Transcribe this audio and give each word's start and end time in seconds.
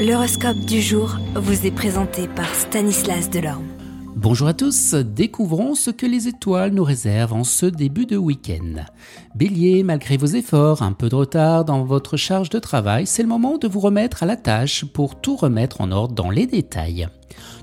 L'horoscope 0.00 0.60
du 0.60 0.80
jour 0.80 1.18
vous 1.34 1.66
est 1.66 1.70
présenté 1.70 2.26
par 2.26 2.54
Stanislas 2.54 3.28
Delorme. 3.28 3.66
Bonjour 4.16 4.48
à 4.48 4.54
tous, 4.54 4.94
découvrons 4.94 5.74
ce 5.74 5.90
que 5.90 6.06
les 6.06 6.26
étoiles 6.26 6.72
nous 6.72 6.84
réservent 6.84 7.34
en 7.34 7.44
ce 7.44 7.66
début 7.66 8.06
de 8.06 8.16
week-end. 8.16 8.86
Bélier, 9.34 9.82
malgré 9.82 10.16
vos 10.16 10.24
efforts, 10.24 10.80
un 10.80 10.92
peu 10.92 11.10
de 11.10 11.16
retard 11.16 11.66
dans 11.66 11.84
votre 11.84 12.16
charge 12.16 12.48
de 12.48 12.58
travail, 12.58 13.06
c'est 13.06 13.22
le 13.22 13.28
moment 13.28 13.58
de 13.58 13.68
vous 13.68 13.80
remettre 13.80 14.22
à 14.22 14.26
la 14.26 14.36
tâche 14.36 14.86
pour 14.86 15.20
tout 15.20 15.36
remettre 15.36 15.82
en 15.82 15.92
ordre 15.92 16.14
dans 16.14 16.30
les 16.30 16.46
détails. 16.46 17.06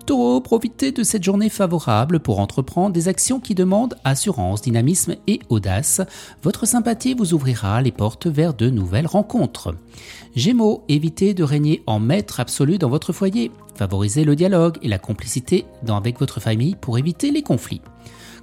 Taureau, 0.07 0.39
profitez 0.39 0.93
de 0.93 1.03
cette 1.03 1.25
journée 1.25 1.49
favorable 1.49 2.21
pour 2.21 2.39
entreprendre 2.39 2.93
des 2.93 3.09
actions 3.09 3.41
qui 3.41 3.55
demandent 3.55 3.95
assurance, 4.05 4.61
dynamisme 4.61 5.15
et 5.27 5.41
audace. 5.49 5.99
Votre 6.43 6.65
sympathie 6.65 7.13
vous 7.13 7.33
ouvrira 7.33 7.81
les 7.81 7.91
portes 7.91 8.25
vers 8.25 8.53
de 8.53 8.69
nouvelles 8.69 9.05
rencontres. 9.05 9.75
Gémeaux, 10.33 10.85
évitez 10.87 11.33
de 11.33 11.43
régner 11.43 11.83
en 11.87 11.99
maître 11.99 12.39
absolu 12.39 12.77
dans 12.77 12.87
votre 12.87 13.11
foyer. 13.11 13.51
Favorisez 13.75 14.23
le 14.23 14.37
dialogue 14.37 14.77
et 14.81 14.87
la 14.87 14.97
complicité 14.97 15.65
avec 15.89 16.21
votre 16.21 16.39
famille 16.39 16.77
pour 16.79 16.97
éviter 16.97 17.29
les 17.29 17.43
conflits. 17.43 17.81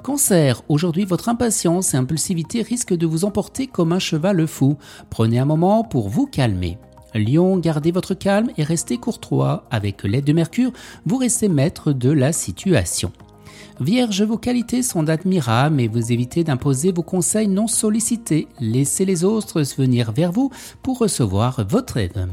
Cancer, 0.02 0.60
aujourd'hui 0.68 1.06
votre 1.06 1.30
impatience 1.30 1.94
et 1.94 1.96
impulsivité 1.96 2.60
risquent 2.60 2.94
de 2.94 3.06
vous 3.06 3.24
emporter 3.24 3.68
comme 3.68 3.94
un 3.94 3.98
cheval 3.98 4.46
fou. 4.46 4.76
Prenez 5.08 5.38
un 5.38 5.46
moment 5.46 5.82
pour 5.82 6.10
vous 6.10 6.26
calmer. 6.26 6.76
Lion, 7.14 7.58
gardez 7.58 7.92
votre 7.92 8.14
calme 8.14 8.50
et 8.56 8.64
restez 8.64 8.98
courtois. 8.98 9.64
Avec 9.70 10.02
l'aide 10.04 10.24
de 10.24 10.32
Mercure, 10.32 10.72
vous 11.06 11.16
restez 11.16 11.48
maître 11.48 11.92
de 11.92 12.10
la 12.10 12.32
situation. 12.32 13.12
Vierge, 13.80 14.22
vos 14.22 14.38
qualités 14.38 14.82
sont 14.82 15.08
admirables, 15.08 15.76
mais 15.76 15.88
vous 15.88 16.12
évitez 16.12 16.44
d'imposer 16.44 16.92
vos 16.92 17.02
conseils 17.02 17.48
non 17.48 17.66
sollicités. 17.66 18.46
Laissez 18.60 19.04
les 19.04 19.24
autres 19.24 19.62
venir 19.76 20.12
vers 20.12 20.32
vous 20.32 20.50
pour 20.82 20.98
recevoir 20.98 21.64
votre 21.68 21.96
aide. 21.96 22.28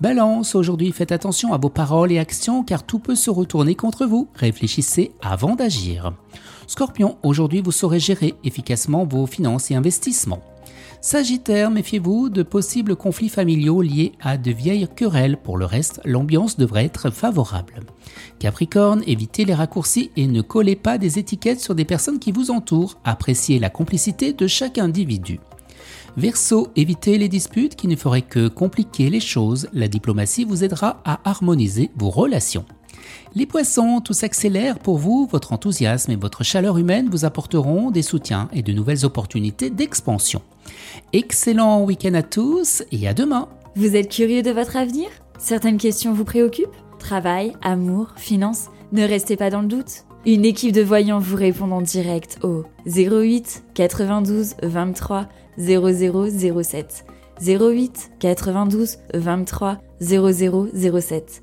Balance, 0.00 0.54
aujourd'hui 0.54 0.92
faites 0.92 1.12
attention 1.12 1.52
à 1.52 1.58
vos 1.58 1.68
paroles 1.68 2.10
et 2.10 2.18
actions 2.18 2.64
car 2.64 2.84
tout 2.84 2.98
peut 2.98 3.14
se 3.14 3.28
retourner 3.28 3.74
contre 3.74 4.06
vous. 4.06 4.28
Réfléchissez 4.34 5.12
avant 5.20 5.54
d'agir. 5.54 6.14
Scorpion, 6.66 7.18
aujourd'hui 7.22 7.60
vous 7.60 7.72
saurez 7.72 8.00
gérer 8.00 8.34
efficacement 8.42 9.04
vos 9.04 9.26
finances 9.26 9.70
et 9.70 9.74
investissements. 9.74 10.42
Sagittaire, 11.02 11.70
méfiez-vous 11.70 12.28
de 12.28 12.42
possibles 12.42 12.94
conflits 12.94 13.30
familiaux 13.30 13.80
liés 13.80 14.12
à 14.20 14.36
de 14.36 14.50
vieilles 14.50 14.86
querelles. 14.94 15.38
Pour 15.38 15.56
le 15.56 15.64
reste, 15.64 15.98
l'ambiance 16.04 16.58
devrait 16.58 16.84
être 16.84 17.08
favorable. 17.08 17.80
Capricorne, 18.38 19.02
évitez 19.06 19.46
les 19.46 19.54
raccourcis 19.54 20.10
et 20.16 20.26
ne 20.26 20.42
collez 20.42 20.76
pas 20.76 20.98
des 20.98 21.18
étiquettes 21.18 21.60
sur 21.60 21.74
des 21.74 21.86
personnes 21.86 22.18
qui 22.18 22.32
vous 22.32 22.50
entourent. 22.50 22.98
Appréciez 23.04 23.58
la 23.58 23.70
complicité 23.70 24.34
de 24.34 24.46
chaque 24.46 24.76
individu. 24.76 25.40
Verseau, 26.18 26.68
évitez 26.76 27.16
les 27.16 27.28
disputes 27.28 27.76
qui 27.76 27.88
ne 27.88 27.96
feraient 27.96 28.20
que 28.20 28.48
compliquer 28.48 29.08
les 29.08 29.20
choses. 29.20 29.68
La 29.72 29.88
diplomatie 29.88 30.44
vous 30.44 30.64
aidera 30.64 31.00
à 31.06 31.20
harmoniser 31.24 31.90
vos 31.96 32.10
relations. 32.10 32.66
Les 33.34 33.46
poissons, 33.46 34.00
tout 34.00 34.12
s'accélère 34.12 34.78
pour 34.78 34.98
vous, 34.98 35.28
votre 35.30 35.52
enthousiasme 35.52 36.10
et 36.10 36.16
votre 36.16 36.44
chaleur 36.44 36.78
humaine 36.78 37.08
vous 37.10 37.24
apporteront 37.24 37.90
des 37.90 38.02
soutiens 38.02 38.48
et 38.52 38.62
de 38.62 38.72
nouvelles 38.72 39.04
opportunités 39.04 39.70
d'expansion. 39.70 40.42
Excellent 41.12 41.84
week-end 41.84 42.14
à 42.14 42.22
tous 42.22 42.82
et 42.92 43.06
à 43.06 43.14
demain 43.14 43.48
Vous 43.76 43.96
êtes 43.96 44.10
curieux 44.10 44.42
de 44.42 44.50
votre 44.50 44.76
avenir? 44.76 45.08
Certaines 45.38 45.78
questions 45.78 46.12
vous 46.12 46.24
préoccupent? 46.24 46.68
Travail, 46.98 47.52
amour, 47.62 48.12
finances? 48.16 48.68
Ne 48.92 49.04
restez 49.04 49.36
pas 49.36 49.50
dans 49.50 49.62
le 49.62 49.68
doute. 49.68 50.04
Une 50.26 50.44
équipe 50.44 50.72
de 50.72 50.82
voyants 50.82 51.18
vous 51.18 51.36
répond 51.36 51.70
en 51.70 51.80
direct 51.80 52.38
au 52.42 52.64
08 52.86 53.64
92 53.74 54.54
23 54.62 55.28
0007. 55.58 57.06
08 57.40 58.10
92 58.18 58.98
23 59.14 59.78
0007. 60.00 61.42